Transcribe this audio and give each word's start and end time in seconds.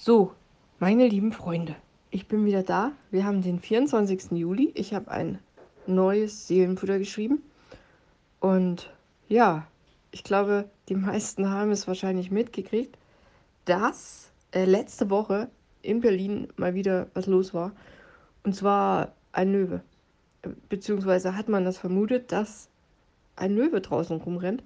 So, 0.00 0.32
meine 0.78 1.08
lieben 1.08 1.32
Freunde, 1.32 1.74
ich 2.12 2.28
bin 2.28 2.44
wieder 2.44 2.62
da. 2.62 2.92
Wir 3.10 3.24
haben 3.24 3.42
den 3.42 3.58
24. 3.58 4.30
Juli. 4.30 4.70
Ich 4.76 4.94
habe 4.94 5.10
ein 5.10 5.40
neues 5.88 6.46
Seelenfutter 6.46 7.00
geschrieben. 7.00 7.42
Und 8.38 8.94
ja, 9.26 9.66
ich 10.12 10.22
glaube, 10.22 10.70
die 10.88 10.94
meisten 10.94 11.50
haben 11.50 11.72
es 11.72 11.88
wahrscheinlich 11.88 12.30
mitgekriegt, 12.30 12.96
dass 13.64 14.30
äh, 14.52 14.66
letzte 14.66 15.10
Woche 15.10 15.48
in 15.82 16.00
Berlin 16.00 16.46
mal 16.56 16.74
wieder 16.74 17.08
was 17.14 17.26
los 17.26 17.52
war. 17.52 17.72
Und 18.44 18.54
zwar 18.54 19.14
ein 19.32 19.50
Löwe. 19.50 19.82
Beziehungsweise 20.68 21.34
hat 21.34 21.48
man 21.48 21.64
das 21.64 21.76
vermutet, 21.76 22.30
dass 22.30 22.68
ein 23.34 23.52
Löwe 23.56 23.80
draußen 23.80 24.20
rumrennt. 24.20 24.62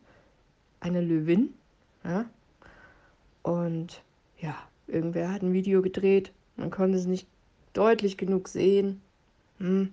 Eine 0.79 1.01
Löwin. 1.01 1.55
Ja. 2.05 2.27
Und 3.43 4.03
ja, 4.39 4.55
Irgendwer 4.93 5.33
hat 5.33 5.43
ein 5.43 5.53
Video 5.53 5.81
gedreht, 5.81 6.33
man 6.57 6.71
konnte 6.71 6.99
es 6.99 7.07
nicht 7.07 7.27
deutlich 7.73 8.17
genug 8.17 8.49
sehen. 8.49 9.01
Hm. 9.59 9.93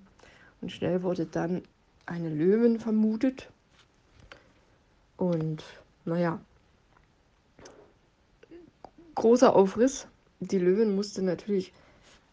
Und 0.62 0.72
schnell 0.72 1.04
wurde 1.04 1.26
dann 1.26 1.64
eine 2.06 2.30
Löwin 2.30 2.80
vermutet. 2.80 3.50
Und 5.16 5.64
naja, 6.06 6.42
großer 9.16 9.56
Aufriss. 9.56 10.08
Die 10.42 10.58
Löwin 10.58 10.96
musste 10.96 11.22
natürlich 11.22 11.74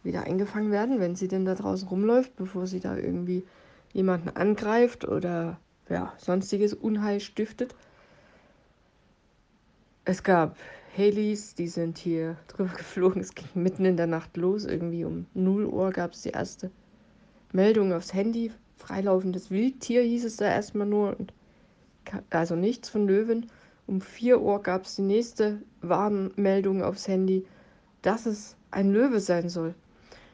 wieder 0.03 0.23
eingefangen 0.23 0.71
werden, 0.71 0.99
wenn 0.99 1.15
sie 1.15 1.27
denn 1.27 1.45
da 1.45 1.55
draußen 1.55 1.87
rumläuft, 1.87 2.35
bevor 2.35 2.67
sie 2.67 2.79
da 2.79 2.97
irgendwie 2.97 3.43
jemanden 3.93 4.29
angreift 4.29 5.05
oder 5.05 5.59
ja, 5.89 6.13
sonstiges 6.17 6.73
Unheil 6.73 7.19
stiftet. 7.19 7.75
Es 10.05 10.23
gab 10.23 10.55
Haleys, 10.97 11.53
die 11.53 11.67
sind 11.67 11.99
hier 11.99 12.37
drüber 12.47 12.73
geflogen. 12.75 13.21
Es 13.21 13.35
ging 13.35 13.47
mitten 13.53 13.85
in 13.85 13.97
der 13.97 14.07
Nacht 14.07 14.35
los. 14.35 14.65
Irgendwie 14.65 15.05
um 15.05 15.27
0 15.35 15.65
Uhr 15.65 15.91
gab 15.91 16.13
es 16.13 16.23
die 16.23 16.29
erste 16.29 16.71
Meldung 17.53 17.93
aufs 17.93 18.13
Handy. 18.13 18.51
Freilaufendes 18.77 19.51
Wildtier 19.51 20.01
hieß 20.01 20.25
es 20.25 20.37
da 20.37 20.45
erstmal 20.45 20.87
nur. 20.87 21.15
Und 21.19 21.33
also 22.31 22.55
nichts 22.55 22.89
von 22.89 23.07
Löwen. 23.07 23.51
Um 23.85 24.01
4 24.01 24.41
Uhr 24.41 24.61
gab 24.63 24.85
es 24.85 24.95
die 24.95 25.03
nächste 25.03 25.61
Warnmeldung 25.81 26.81
aufs 26.83 27.07
Handy, 27.07 27.45
dass 28.01 28.25
es 28.25 28.55
ein 28.71 28.91
Löwe 28.91 29.19
sein 29.19 29.49
soll. 29.49 29.75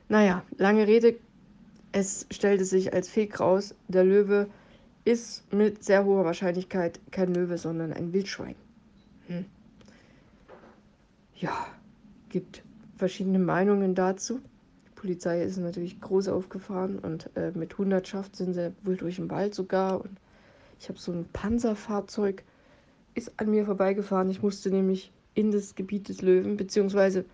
Naja, 0.08 0.44
lange 0.58 0.88
Rede. 0.88 1.18
Es 1.92 2.26
stellte 2.32 2.66
sich 2.66 2.94
als 2.94 3.10
Fake 3.10 3.40
raus, 3.40 3.76
der 3.88 4.04
Löwe 4.04 4.48
ist 5.06 5.54
mit 5.54 5.84
sehr 5.84 6.06
hoher 6.06 6.26
Wahrscheinlichkeit 6.26 7.00
kein 7.12 7.32
Löwe, 7.34 7.60
sondern 7.60 7.94
ein 7.94 8.14
Wildschwein. 8.14 8.56
Hm 9.28 9.46
ja, 11.44 11.68
gibt 12.30 12.64
verschiedene 12.96 13.38
Meinungen 13.38 13.96
dazu. 13.96 14.40
Die 14.86 14.96
Polizei 14.96 15.44
ist 15.44 15.58
natürlich 15.58 16.00
groß 16.00 16.30
aufgefahren 16.30 17.00
und 17.00 17.30
äh, 17.36 17.52
mit 17.52 17.78
Hundertschaft 17.78 18.38
sind 18.38 18.54
sie 18.54 18.72
wohl 18.84 18.96
durch 18.96 19.18
den 19.18 19.30
Wald 19.30 19.54
sogar. 19.54 20.00
Und 20.00 20.18
ich 20.80 20.88
habe 20.88 20.98
so 20.98 21.12
ein 21.12 21.26
Panzerfahrzeug, 21.34 22.44
ist 23.14 23.34
an 23.38 23.52
mir 23.52 23.66
vorbeigefahren. 23.66 24.32
Ich 24.32 24.42
musste 24.42 24.72
nämlich 24.72 25.12
in 25.36 25.52
das 25.52 25.76
Gebiet 25.76 26.08
des 26.08 26.22
Löwen, 26.22 26.56
beziehungsweise 26.56 27.26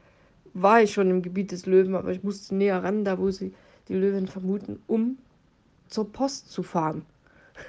war 0.56 0.82
ich 0.82 0.92
schon 0.92 1.12
im 1.12 1.22
Gebiet 1.22 1.52
des 1.52 1.68
Löwen, 1.68 1.96
aber 1.96 2.12
ich 2.12 2.23
musste 2.23 2.56
näher 2.56 2.84
ran, 2.84 3.06
da 3.06 3.20
wo 3.20 3.30
sie 3.30 3.54
die 3.88 3.94
Löwen 3.94 4.28
vermuten, 4.28 4.82
um 4.88 5.20
zur 5.88 6.12
Post 6.12 6.52
zu 6.52 6.64
fahren. 6.64 7.06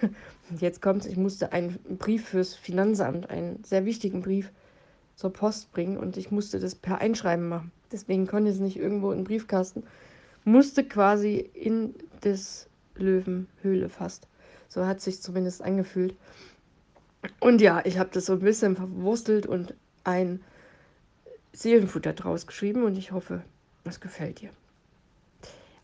Jetzt 0.58 0.80
kommt 0.80 1.02
es, 1.02 1.06
ich 1.06 1.19
musste 1.19 1.52
einen 1.52 1.78
Brief 1.98 2.28
fürs 2.28 2.54
Finanzamt, 2.54 3.28
einen 3.28 3.62
sehr 3.64 3.84
wichtigen 3.84 4.22
Brief 4.22 4.50
zur 5.20 5.32
Post 5.34 5.70
bringen 5.72 5.98
und 5.98 6.16
ich 6.16 6.30
musste 6.30 6.58
das 6.58 6.74
per 6.74 6.98
Einschreiben 6.98 7.46
machen. 7.46 7.72
Deswegen 7.92 8.26
konnte 8.26 8.48
ich 8.48 8.56
es 8.56 8.60
nicht 8.62 8.78
irgendwo 8.78 9.12
in 9.12 9.18
den 9.18 9.24
Briefkasten. 9.24 9.82
Musste 10.44 10.82
quasi 10.82 11.36
in 11.36 11.94
das 12.22 12.68
Löwenhöhle 12.94 13.91
fast. 13.91 14.28
So 14.70 14.86
hat 14.86 15.02
sich 15.02 15.20
zumindest 15.20 15.60
angefühlt. 15.60 16.14
Und 17.38 17.60
ja, 17.60 17.82
ich 17.84 17.98
habe 17.98 18.08
das 18.10 18.25
so 18.25 18.32
ein 18.32 18.38
bisschen 18.38 18.76
verwurstelt 18.76 19.44
und 19.44 19.75
ein 20.04 20.41
Seelenfutter 21.52 22.14
draus 22.14 22.47
geschrieben 22.47 22.84
und 22.84 22.97
ich 22.97 23.12
hoffe, 23.12 23.42
es 23.84 24.00
gefällt 24.00 24.41
dir. 24.41 24.48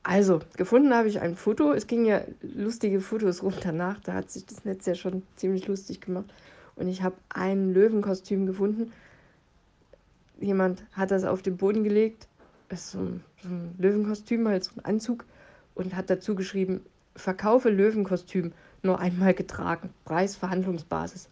Also, 0.03 0.41
gefunden 0.57 0.95
habe 0.95 1.09
ich 1.09 1.21
ein 1.21 1.37
Foto. 1.37 1.73
Es 1.73 1.87
ging 1.87 2.07
ja 2.07 2.23
lustige 2.41 3.03
Fotos 3.03 3.43
rum 3.43 3.53
danach. 3.63 4.01
Da 4.01 4.15
hat 4.15 4.31
sich 4.31 4.47
das 4.47 4.65
Netz 4.65 4.87
ja 4.87 4.95
schon 4.95 5.25
ziemlich 5.35 5.67
lustig 5.67 6.01
gemacht. 6.01 6.33
Und 6.75 6.89
ich 6.89 7.03
habe 7.03 7.17
ein 7.29 7.75
Löwenkostüm 7.75 8.47
gefunden 8.47 8.93
jemand 10.41 10.85
hat 10.93 11.11
das 11.11 11.25
auf 11.25 11.43
den 11.43 11.57
Boden 11.57 11.85
gelegt, 11.85 12.29
ist 12.69 12.91
so 12.91 12.99
ein, 12.99 13.25
so 13.43 13.49
ein 13.49 13.75
Löwenkostüm, 13.79 14.49
halt 14.49 14.65
so 14.65 14.73
ein 14.77 14.85
Anzug, 14.85 15.25
und 15.75 15.95
hat 15.95 16.11
dazu 16.11 16.35
geschrieben, 16.35 16.81
verkaufe 17.15 17.71
Löwenkostüm, 17.71 18.53
nur 18.83 18.99
einmal 18.99 19.35
getragen, 19.35 19.91
Preis 20.05 20.37
Verhandlungsbasis. 20.37 21.29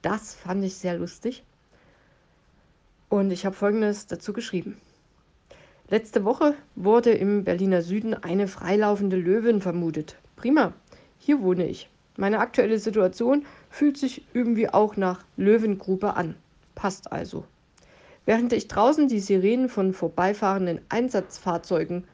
Das 0.00 0.34
fand 0.34 0.64
ich 0.64 0.74
sehr 0.74 0.96
lustig. 0.98 1.44
Und 3.08 3.30
ich 3.30 3.44
habe 3.44 3.54
folgendes 3.54 4.06
dazu 4.06 4.32
geschrieben. 4.32 4.78
Letzte 5.88 6.24
Woche 6.24 6.54
wurde 6.74 7.10
im 7.10 7.44
Berliner 7.44 7.82
Süden 7.82 8.14
eine 8.14 8.48
freilaufende 8.48 9.16
Löwin 9.16 9.60
vermutet. 9.60 10.16
Prima, 10.36 10.72
hier 11.18 11.42
wohne 11.42 11.66
ich. 11.66 11.90
Meine 12.16 12.38
aktuelle 12.38 12.78
Situation 12.78 13.44
fühlt 13.68 13.98
sich 13.98 14.24
irgendwie 14.32 14.68
auch 14.68 14.96
nach 14.96 15.24
Löwengrube 15.36 16.14
an. 16.14 16.34
Passt 16.74 17.12
also. 17.12 17.44
Während 18.24 18.52
ich 18.52 18.68
draußen 18.68 19.08
die 19.08 19.18
Sirenen 19.18 19.68
von 19.68 19.92
vorbeifahrenden 19.92 20.80
Einsatzfahrzeugen 20.88 22.04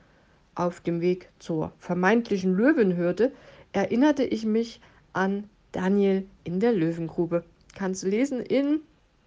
auf 0.55 0.81
dem 0.81 1.01
Weg 1.01 1.29
zur 1.39 1.73
vermeintlichen 1.79 2.55
Löwen 2.55 2.97
hörte, 2.97 3.31
erinnerte 3.73 4.25
ich 4.25 4.47
mich 4.47 4.81
an 5.13 5.51
Daniel 5.73 6.27
in 6.45 6.61
der 6.61 6.73
Löwengrube. 6.73 7.45
Kannst 7.75 8.03
du 8.03 8.09
lesen 8.09 8.41
in 8.41 8.81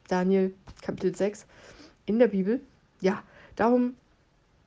Daniel 0.07 0.53
Kapitel 0.81 1.15
6 1.15 1.45
in 2.07 2.17
der 2.17 2.27
Bibel. 2.27 2.61
Ja, 2.99 3.21
darum 3.55 3.95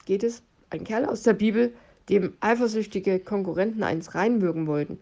geht 0.06 0.22
es. 0.22 0.42
Ein 0.70 0.84
Kerl 0.84 1.06
aus 1.06 1.22
der 1.22 1.34
Bibel, 1.34 1.74
dem 2.08 2.34
eifersüchtige 2.40 3.18
Konkurrenten 3.18 3.82
eins 3.82 4.14
reinwürgen 4.14 4.66
wollten. 4.66 5.00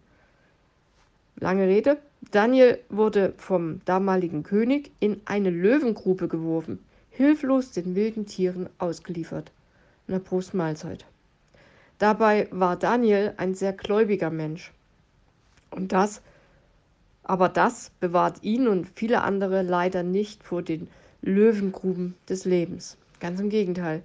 Lange 1.37 1.67
Rede. 1.67 1.99
Daniel 2.31 2.79
wurde 2.89 3.35
vom 3.37 3.81
damaligen 3.85 4.43
König 4.43 4.93
in 5.01 5.21
eine 5.27 5.51
Löwengrube 5.51 6.29
geworfen 6.29 6.79
hilflos 7.13 7.73
den 7.73 7.95
wilden 7.95 8.27
Tieren 8.27 8.69
ausgeliefert. 8.79 9.53
Na 10.07 10.19
Prost 10.19 10.55
Mahlzeit. 10.55 11.05
Dabei 11.99 12.49
war 12.51 12.77
Daniel 12.77 13.35
ein 13.37 13.55
sehr 13.55 13.73
gläubiger 13.73 14.31
Mensch. 14.31 14.73
Und 15.71 15.93
das, 15.93 16.23
aber 17.23 17.49
das 17.49 17.91
bewahrt 18.01 18.43
ihn 18.43 18.67
und 18.67 18.89
viele 18.95 19.23
andere 19.23 19.63
leider 19.63 20.03
nicht 20.03 20.43
vor 20.43 20.63
den 20.63 20.89
Löwengruben 21.21 22.17
des 22.29 22.45
Lebens. 22.45 22.97
Ganz 23.21 23.39
im 23.41 23.51
Gegenteil. 23.51 24.03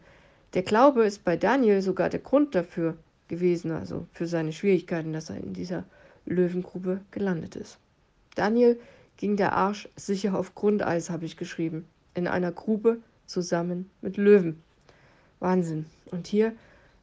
Der 0.53 0.61
Glaube 0.61 1.03
ist 1.05 1.23
bei 1.23 1.37
Daniel 1.37 1.81
sogar 1.81 2.09
der 2.09 2.19
Grund 2.19 2.55
dafür 2.55 2.97
gewesen, 3.27 3.71
also 3.71 4.05
für 4.11 4.27
seine 4.27 4.53
Schwierigkeiten, 4.53 5.13
dass 5.13 5.29
er 5.29 5.37
in 5.37 5.53
dieser 5.53 5.85
Löwengrube 6.25 7.01
gelandet 7.11 7.55
ist. 7.55 7.79
Daniel 8.35 8.79
ging 9.15 9.37
der 9.37 9.53
Arsch 9.53 9.89
sicher 9.95 10.37
auf 10.37 10.55
Grundeis, 10.55 11.09
habe 11.09 11.25
ich 11.25 11.37
geschrieben 11.37 11.85
in 12.17 12.27
einer 12.27 12.51
Grube 12.51 12.97
zusammen 13.27 13.91
mit 14.01 14.17
Löwen. 14.17 14.63
Wahnsinn. 15.39 15.85
Und 16.11 16.25
hier 16.25 16.53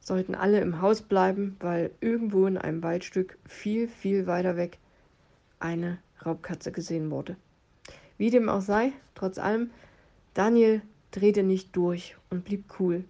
sollten 0.01 0.35
alle 0.35 0.59
im 0.59 0.81
Haus 0.81 1.01
bleiben, 1.01 1.55
weil 1.61 1.91
irgendwo 2.01 2.45
in 2.45 2.57
einem 2.57 2.83
Waldstück 2.83 3.37
viel, 3.45 3.87
viel 3.87 4.27
weiter 4.27 4.57
weg 4.57 4.77
eine 5.57 5.99
Raubkatze 6.25 6.73
gesehen 6.73 7.11
wurde. 7.11 7.37
Wie 8.17 8.29
dem 8.29 8.49
auch 8.49 8.61
sei, 8.61 8.91
trotz 9.15 9.37
allem, 9.37 9.71
Daniel 10.33 10.81
drehte 11.11 11.43
nicht 11.43 11.73
durch 11.77 12.17
und 12.29 12.43
blieb 12.43 12.65
cool. 12.79 13.05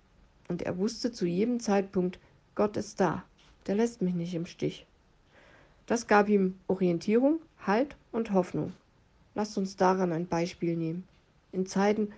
Und 0.48 0.62
er 0.62 0.78
wusste 0.78 1.12
zu 1.12 1.25
jedem 1.25 1.60
Zeitpunkt, 1.60 2.19
Gott 2.54 2.78
ist 2.78 3.00
da, 3.00 3.24
der 3.66 3.75
lässt 3.75 4.04
mich 4.04 4.13
nicht 4.13 4.36
im 4.36 4.46
Stich. 4.46 4.86
Das 5.88 6.06
gab 6.06 6.30
ihm 6.30 6.60
Orientierung, 6.68 7.40
Halt 7.66 7.98
und 8.12 8.31
Hoffnung. 8.31 8.74
Lasst 9.34 9.58
uns 9.58 9.75
daran 9.75 10.12
ein 10.12 10.28
Beispiel 10.28 10.78
nehmen. 10.78 11.04
In 11.56 11.66
Zeiten, 11.66 12.12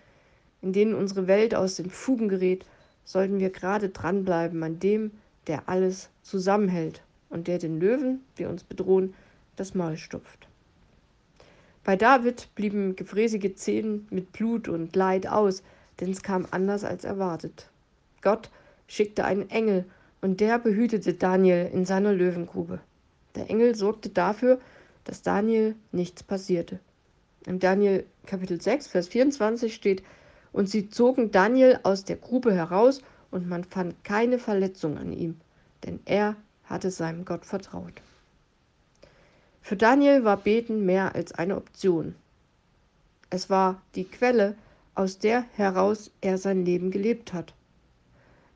in 0.62 0.74
denen 0.74 0.96
unsere 0.96 1.28
Welt 1.28 1.54
aus 1.54 1.76
den 1.76 1.90
Fugen 1.92 2.28
gerät, 2.28 2.66
sollten 3.06 3.40
wir 3.40 3.52
gerade 3.52 3.90
dranbleiben 3.90 4.62
an 4.64 4.80
dem, 4.80 5.12
der 5.46 5.70
alles 5.70 6.10
zusammenhält 6.24 7.04
und 7.30 7.48
der 7.48 7.60
den 7.60 7.80
Löwen, 7.80 8.22
die 8.38 8.46
uns 8.46 8.64
bedrohen, 8.64 9.14
das 9.56 9.76
Maul 9.76 9.96
stopft. 9.98 10.48
Bei 11.84 11.96
David 11.96 12.50
blieben 12.56 12.96
gefräßige 12.96 13.56
Zähne 13.56 14.02
mit 14.10 14.34
Blut 14.34 14.68
und 14.68 14.96
Leid 14.96 15.28
aus, 15.28 15.64
denn 16.00 16.12
es 16.12 16.24
kam 16.24 16.48
anders 16.52 16.84
als 16.84 17.06
erwartet. 17.06 17.70
Gott 18.22 18.50
schickte 18.88 19.24
einen 19.24 19.50
Engel, 19.50 19.86
und 20.20 20.42
der 20.42 20.58
behütete 20.58 21.14
Daniel 21.14 21.70
in 21.72 21.86
seiner 21.86 22.12
Löwengrube. 22.12 22.80
Der 23.36 23.52
Engel 23.52 23.76
sorgte 23.76 24.10
dafür, 24.10 24.60
dass 25.04 25.22
Daniel 25.22 25.76
nichts 25.92 26.24
passierte. 26.24 26.80
Im 27.48 27.60
Daniel 27.60 28.06
Kapitel 28.26 28.60
6, 28.60 28.88
Vers 28.88 29.08
24 29.08 29.74
steht, 29.74 30.04
Und 30.52 30.70
sie 30.70 30.90
zogen 30.90 31.32
Daniel 31.32 31.80
aus 31.84 32.04
der 32.04 32.18
Grube 32.18 32.54
heraus, 32.54 33.02
und 33.32 33.48
man 33.48 33.64
fand 33.64 34.04
keine 34.04 34.38
Verletzung 34.38 34.98
an 34.98 35.14
ihm, 35.14 35.40
denn 35.86 36.02
er 36.04 36.36
hatte 36.66 36.92
seinem 36.92 37.24
Gott 37.24 37.46
vertraut. 37.46 38.02
Für 39.62 39.78
Daniel 39.78 40.26
war 40.26 40.38
Beten 40.38 40.86
mehr 40.86 41.16
als 41.16 41.32
eine 41.32 41.56
Option. 41.56 42.16
Es 43.30 43.50
war 43.50 43.82
die 43.96 44.06
Quelle, 44.06 44.56
aus 44.94 45.18
der 45.18 45.46
heraus 45.54 46.12
er 46.20 46.38
sein 46.38 46.66
Leben 46.66 46.92
gelebt 46.92 47.32
hat. 47.32 47.54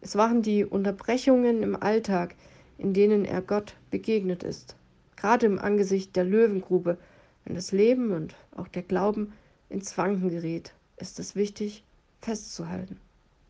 Es 0.01 0.15
waren 0.15 0.41
die 0.41 0.65
Unterbrechungen 0.65 1.63
im 1.63 1.81
Alltag, 1.81 2.35
in 2.77 2.93
denen 2.93 3.23
er 3.23 3.41
Gott 3.41 3.75
begegnet 3.89 4.43
ist. 4.43 4.75
Gerade 5.15 5.45
im 5.45 5.59
Angesicht 5.59 6.15
der 6.15 6.25
Löwengrube, 6.25 6.97
wenn 7.45 7.55
das 7.55 7.71
Leben 7.71 8.11
und 8.11 8.35
auch 8.55 8.67
der 8.67 8.83
Glauben 8.83 9.33
ins 9.69 9.97
Wanken 9.97 10.29
gerät, 10.29 10.73
ist 10.97 11.19
es 11.19 11.35
wichtig, 11.35 11.83
festzuhalten. 12.19 12.99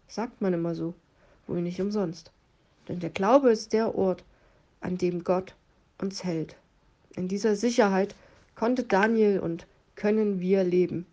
Sagt 0.08 0.42
man 0.42 0.54
immer 0.54 0.76
so, 0.76 0.94
wohl 1.48 1.62
nicht 1.62 1.82
umsonst. 1.82 2.32
Denn 2.88 3.00
der 3.00 3.10
Glaube 3.10 3.52
ist 3.52 3.74
der 3.74 3.96
Ort, 3.96 4.24
an 4.80 4.98
dem 4.98 5.24
Gott 5.24 5.56
uns 5.98 6.24
hält. 6.24 6.56
In 7.16 7.28
dieser 7.28 7.56
Sicherheit 7.56 8.16
konnte 8.56 8.84
Daniel 8.84 9.40
und 9.40 9.68
können 9.96 10.40
wir 10.40 10.64
leben. 10.64 11.06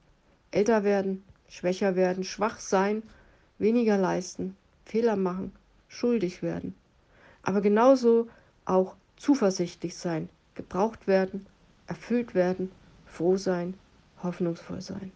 Älter 0.51 0.85
werden, 0.85 1.25
schwächer 1.49 1.97
werden, 1.97 2.25
schwach 2.25 2.61
sein, 2.61 3.03
weniger 3.59 3.99
leisten, 3.99 4.57
Fehler 4.85 5.17
machen, 5.17 5.53
schuldig 5.89 6.43
werden. 6.43 6.75
Aber 7.43 7.61
genauso 7.61 8.29
auch 8.65 8.95
zuversichtlich 9.17 9.97
sein, 9.97 10.29
gebraucht 10.55 11.07
werden, 11.07 11.47
erfüllt 11.89 12.35
werden, 12.35 12.71
froh 13.07 13.37
sein, 13.37 13.75
hoffnungsvoll 14.23 14.81
sein. 14.81 15.11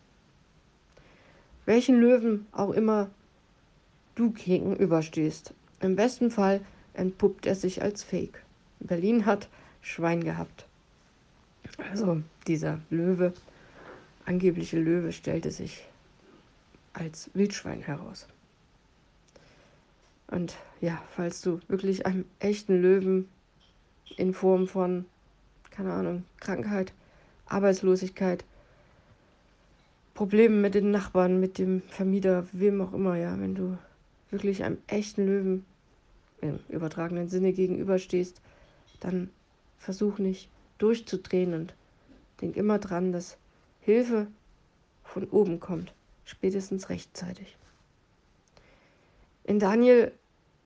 Welchen 1.64 2.00
Löwen 2.00 2.46
auch 2.50 2.70
immer 2.70 3.10
du 4.16 4.30
gegenüberstehst. 4.32 5.54
Im 5.80 5.96
besten 5.96 6.30
Fall 6.30 6.60
entpuppt 6.94 7.46
er 7.46 7.54
sich 7.54 7.82
als 7.82 8.02
Fake. 8.02 8.42
Berlin 8.80 9.26
hat 9.26 9.48
Schwein 9.80 10.24
gehabt. 10.24 10.66
Also 11.90 12.22
dieser 12.46 12.80
Löwe, 12.90 13.32
angebliche 14.24 14.78
Löwe, 14.78 15.12
stellte 15.12 15.50
sich 15.50 15.86
als 16.92 17.30
Wildschwein 17.34 17.80
heraus. 17.80 18.26
Und 20.26 20.56
ja, 20.80 21.02
falls 21.14 21.40
du 21.40 21.60
wirklich 21.68 22.06
einem 22.06 22.24
echten 22.38 22.80
Löwen 22.80 23.28
in 24.16 24.34
Form 24.34 24.66
von, 24.66 25.06
keine 25.72 25.92
Ahnung, 25.92 26.24
Krankheit, 26.38 26.92
Arbeitslosigkeit, 27.46 28.44
Problemen 30.14 30.60
mit 30.60 30.74
den 30.74 30.90
Nachbarn, 30.90 31.40
mit 31.40 31.58
dem 31.58 31.82
Vermieter, 31.88 32.46
wem 32.52 32.80
auch 32.80 32.92
immer, 32.92 33.16
ja, 33.16 33.38
wenn 33.40 33.54
du 33.54 33.78
wirklich 34.30 34.62
einem 34.62 34.78
echten 34.86 35.26
Löwen 35.26 35.64
im 36.40 36.60
übertragenen 36.68 37.28
Sinne 37.28 37.52
gegenüberstehst, 37.52 38.40
dann 39.00 39.30
versuch 39.78 40.18
nicht 40.18 40.48
durchzudrehen 40.78 41.54
und 41.54 41.74
denk 42.40 42.56
immer 42.56 42.78
dran, 42.78 43.12
dass 43.12 43.38
Hilfe 43.80 44.26
von 45.02 45.28
oben 45.28 45.60
kommt, 45.60 45.92
spätestens 46.24 46.88
rechtzeitig. 46.88 47.56
In 49.44 49.58
Daniel 49.58 50.12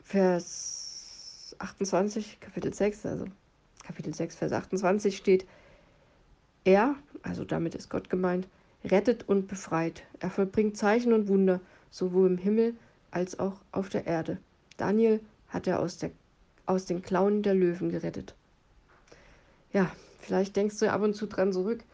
Vers 0.02 1.56
28, 1.58 2.40
Kapitel 2.40 2.72
6, 2.72 3.06
also 3.06 3.26
Kapitel 3.86 4.12
6, 4.12 4.34
Vers 4.34 4.52
28 4.52 5.16
steht, 5.16 5.46
er, 6.64 6.96
also 7.22 7.44
damit 7.44 7.76
ist 7.76 7.88
Gott 7.88 8.10
gemeint, 8.10 8.48
rettet 8.84 9.28
und 9.28 9.46
befreit. 9.46 10.02
Er 10.18 10.30
vollbringt 10.30 10.76
Zeichen 10.76 11.12
und 11.12 11.28
Wunder, 11.28 11.60
sowohl 11.90 12.26
im 12.26 12.38
Himmel 12.38 12.74
als 13.12 13.38
auch 13.38 13.60
auf 13.70 13.88
der 13.88 14.06
Erde. 14.06 14.38
Daniel 14.76 15.20
hat 15.48 15.68
er 15.68 15.78
aus, 15.78 15.98
der, 15.98 16.10
aus 16.66 16.84
den 16.86 17.02
Klauen 17.02 17.42
der 17.42 17.54
Löwen 17.54 17.90
gerettet. 17.90 18.34
Ja, 19.72 19.92
vielleicht 20.18 20.56
denkst 20.56 20.78
du 20.80 20.90
ab 20.90 21.02
und 21.02 21.14
zu 21.14 21.26
dran 21.26 21.52
zurück, 21.52 21.84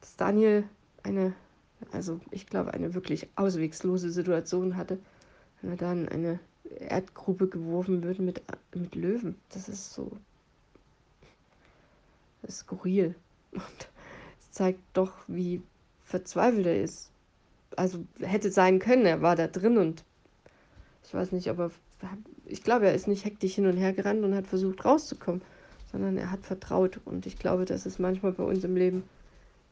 dass 0.00 0.16
Daniel 0.16 0.64
eine, 1.04 1.32
also 1.92 2.20
ich 2.32 2.46
glaube, 2.46 2.74
eine 2.74 2.94
wirklich 2.94 3.28
auswegslose 3.36 4.10
Situation 4.10 4.76
hatte, 4.76 4.98
wenn 5.62 5.70
er 5.70 5.76
dann 5.76 6.04
in 6.06 6.08
eine 6.08 6.40
Erdgrube 6.80 7.46
geworfen 7.46 8.02
wird 8.02 8.18
mit, 8.18 8.42
mit 8.74 8.96
Löwen. 8.96 9.36
Das 9.50 9.68
ist 9.68 9.94
so 9.94 10.10
skurril. 12.50 13.14
Und 13.52 13.88
es 14.40 14.50
zeigt 14.52 14.80
doch, 14.92 15.12
wie 15.26 15.62
verzweifelt 16.04 16.66
er 16.66 16.82
ist. 16.82 17.10
Also 17.76 18.04
hätte 18.20 18.50
sein 18.50 18.78
können, 18.78 19.06
er 19.06 19.22
war 19.22 19.36
da 19.36 19.48
drin 19.48 19.76
und 19.76 20.04
ich 21.06 21.14
weiß 21.14 21.32
nicht, 21.32 21.50
ob 21.50 21.58
er. 21.58 21.70
Ich 22.44 22.62
glaube, 22.62 22.86
er 22.86 22.94
ist 22.94 23.08
nicht 23.08 23.24
hektisch 23.24 23.54
hin 23.54 23.66
und 23.66 23.76
her 23.76 23.92
gerannt 23.92 24.22
und 24.22 24.34
hat 24.34 24.46
versucht 24.46 24.84
rauszukommen, 24.84 25.42
sondern 25.90 26.16
er 26.16 26.30
hat 26.30 26.44
vertraut. 26.44 27.00
Und 27.04 27.26
ich 27.26 27.38
glaube, 27.38 27.64
das 27.64 27.86
ist 27.86 27.98
manchmal 27.98 28.32
bei 28.32 28.44
uns 28.44 28.62
im 28.64 28.76
Leben 28.76 29.02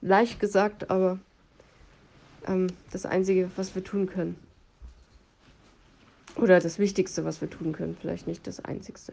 leicht 0.01 0.41
gesagt, 0.41 0.91
aber 0.91 1.19
ähm, 2.47 2.69
das 2.93 3.07
Einzige, 3.07 3.51
was 3.57 3.75
wir 3.75 3.85
tun 3.85 4.07
können. 4.07 4.37
Oder 6.37 6.61
das 6.61 6.79
Wichtigste, 6.79 7.25
was 7.25 7.41
wir 7.41 7.51
tun 7.51 7.73
können, 7.73 7.97
vielleicht 8.01 8.27
nicht 8.27 8.47
das 8.47 8.65
Einzigste. 8.65 9.13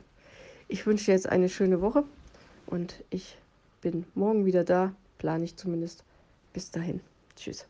Ich 0.68 0.86
wünsche 0.86 1.06
dir 1.06 1.12
jetzt 1.14 1.30
eine 1.30 1.50
schöne 1.50 1.81
Woche 1.81 2.04
und 2.66 3.04
ich 3.10 3.38
bin 3.81 4.06
morgen 4.13 4.45
wieder 4.45 4.63
da, 4.63 4.95
plane 5.18 5.44
ich 5.45 5.57
zumindest. 5.57 6.04
Bis 6.54 6.72
dahin. 6.72 7.01
Tschüss. 7.36 7.68